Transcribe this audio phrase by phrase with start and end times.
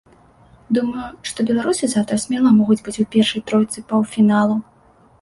[0.77, 4.63] Думаю, што беларусы заўтра смела могуць быць у першай тройцы паўфіналу.